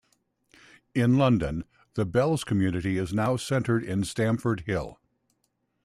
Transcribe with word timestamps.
In 0.95 1.19
London, 1.19 1.63
the 1.93 2.07
Belz 2.07 2.43
community 2.43 2.97
is 2.97 3.13
now 3.13 3.37
centred 3.37 3.83
in 3.83 4.03
Stamford 4.03 4.61
Hill. 4.61 4.97